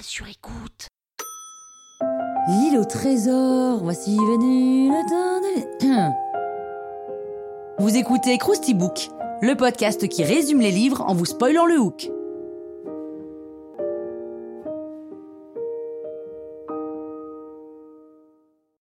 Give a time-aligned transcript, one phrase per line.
[0.00, 0.88] Sur écoute.
[2.48, 5.40] L'île au trésor, voici venu le temps
[5.80, 6.12] de...
[7.82, 9.08] Vous écoutez Krusty Book,
[9.42, 12.10] le podcast qui résume les livres en vous spoilant le hook.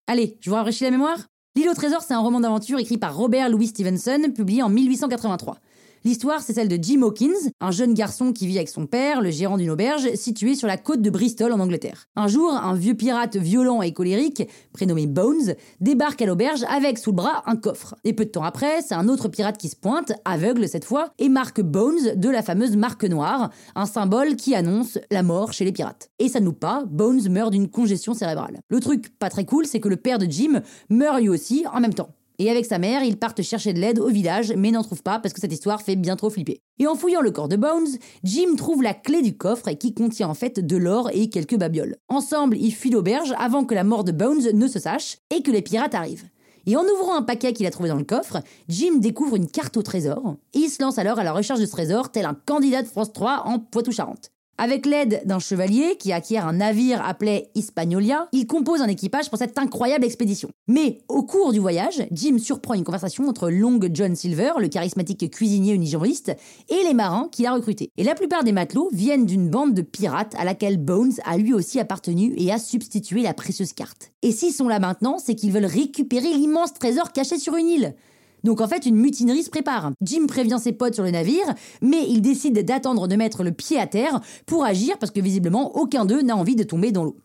[0.08, 1.28] Allez, je vous rafraîchis la mémoire?
[1.56, 5.58] L'île au trésor, c'est un roman d'aventure écrit par Robert Louis Stevenson, publié en 1883.
[6.04, 9.30] L'histoire, c'est celle de Jim Hawkins, un jeune garçon qui vit avec son père, le
[9.30, 12.08] gérant d'une auberge, située sur la côte de Bristol en Angleterre.
[12.16, 17.12] Un jour, un vieux pirate violent et colérique, prénommé Bones, débarque à l'auberge avec sous
[17.12, 17.94] le bras un coffre.
[18.04, 21.14] Et peu de temps après, c'est un autre pirate qui se pointe, aveugle cette fois,
[21.20, 25.66] et marque Bones de la fameuse marque noire, un symbole qui annonce la mort chez
[25.66, 26.10] les pirates.
[26.18, 28.62] Et ça nous pas, Bones meurt d'une congestion cérébrale.
[28.70, 31.80] Le truc pas très cool, c'est que le père de Jim meurt lui aussi en
[31.80, 32.10] même temps.
[32.42, 35.20] Et avec sa mère, ils partent chercher de l'aide au village, mais n'en trouvent pas
[35.20, 36.60] parce que cette histoire fait bien trop flipper.
[36.80, 40.28] Et en fouillant le corps de Bones, Jim trouve la clé du coffre qui contient
[40.28, 41.98] en fait de l'or et quelques babioles.
[42.10, 45.52] Ensemble, ils fuient l'auberge avant que la mort de Bones ne se sache et que
[45.52, 46.26] les pirates arrivent.
[46.66, 49.78] Et en ouvrant un paquet qu'il a trouvé dans le coffre, Jim découvre une carte
[49.78, 52.34] au trésor, et il se lance alors à la recherche de ce trésor tel un
[52.34, 54.32] candidat de France 3 en Poitou-Charentes.
[54.58, 59.40] Avec l'aide d'un chevalier qui acquiert un navire appelé Hispaniola, il compose un équipage pour
[59.40, 60.50] cette incroyable expédition.
[60.68, 65.32] Mais au cours du voyage, Jim surprend une conversation entre Long John Silver, le charismatique
[65.32, 66.36] cuisinier unijambiste,
[66.70, 67.90] et les marins qu'il a recrutés.
[67.98, 71.54] Et la plupart des matelots viennent d'une bande de pirates à laquelle Bones a lui
[71.54, 74.12] aussi appartenu et a substitué la précieuse carte.
[74.22, 77.96] Et s'ils sont là maintenant, c'est qu'ils veulent récupérer l'immense trésor caché sur une île.
[78.44, 79.92] Donc en fait, une mutinerie se prépare.
[80.02, 83.80] Jim prévient ses potes sur le navire, mais il décide d'attendre de mettre le pied
[83.80, 87.18] à terre pour agir parce que visiblement aucun d'eux n'a envie de tomber dans l'eau.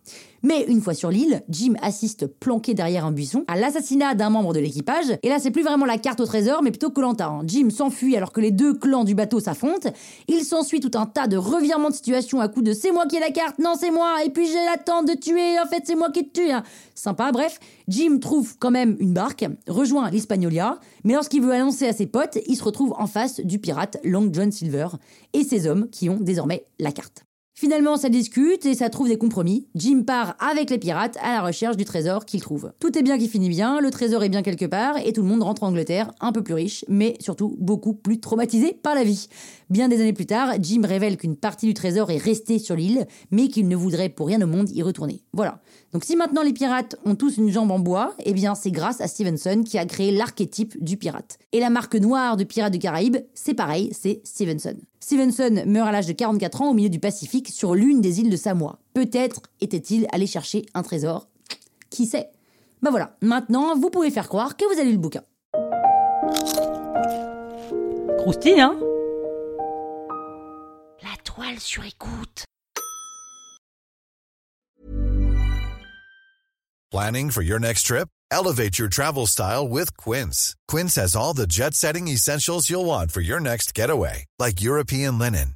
[0.43, 4.53] Mais une fois sur l'île, Jim assiste planqué derrière un buisson à l'assassinat d'un membre
[4.53, 5.07] de l'équipage.
[5.25, 7.27] Et là, c'est plus vraiment la carte au trésor, mais plutôt Colanta.
[7.27, 7.43] Hein.
[7.47, 9.91] Jim s'enfuit alors que les deux clans du bateau s'affrontent.
[10.29, 13.17] Il s'ensuit tout un tas de revirements de situation à coup de c'est moi qui
[13.17, 15.83] ai la carte, non c'est moi, et puis j'ai la tente de tuer, en fait
[15.85, 16.51] c'est moi qui te tue.
[16.51, 16.63] Hein.
[16.95, 17.59] Sympa, bref.
[17.89, 22.39] Jim trouve quand même une barque, rejoint l'Hispaniola, mais lorsqu'il veut annoncer à ses potes,
[22.47, 24.89] il se retrouve en face du pirate Long John Silver
[25.33, 27.26] et ses hommes qui ont désormais la carte.
[27.59, 29.67] Finalement, ça discute et ça trouve des compromis.
[29.75, 32.71] Jim part avec les pirates à la recherche du trésor qu'il trouve.
[32.81, 35.29] Tout est bien qui finit bien, le trésor est bien quelque part et tout le
[35.29, 39.05] monde rentre en Angleterre un peu plus riche, mais surtout beaucoup plus traumatisé par la
[39.05, 39.29] vie.
[39.71, 43.07] Bien des années plus tard, Jim révèle qu'une partie du trésor est restée sur l'île,
[43.31, 45.23] mais qu'il ne voudrait pour rien au monde y retourner.
[45.33, 45.63] Voilà.
[45.95, 49.01] Donc si maintenant les pirates ont tous une jambe en bois, eh bien c'est grâce
[49.01, 51.39] à Stevenson qui a créé l'archétype du pirate.
[51.53, 54.77] Et la marque noire de Pirates du Caraïbe, c'est pareil, c'est Stevenson.
[55.01, 58.31] Stevenson meurt à l'âge de 44 ans au milieu du Pacifique sur l'une des îles
[58.31, 58.79] de Samoa.
[58.95, 61.29] Peut-être était-il allé chercher un trésor.
[61.91, 62.31] Qui sait?
[62.83, 65.23] Ben voilà, maintenant vous pouvez faire croire que vous avez lu le bouquin.
[68.19, 68.77] Croustille, hein?
[71.03, 72.45] La toile sur écoute.
[76.93, 78.09] Planning for your next trip?
[78.31, 80.55] Elevate your travel style with Quince.
[80.69, 85.19] Quince has all the jet setting essentials you'll want for your next getaway, like European
[85.19, 85.56] linen,